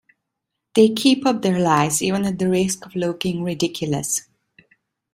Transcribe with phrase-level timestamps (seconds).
[0.73, 4.27] They keep up their lies, even at the risk of looking ridiculous.